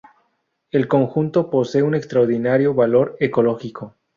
El 0.71 0.87
conjunto 0.87 1.51
posee 1.51 1.83
un 1.83 1.93
extraordinario 1.93 2.73
valor 2.73 3.15
ecológico. 3.19 3.97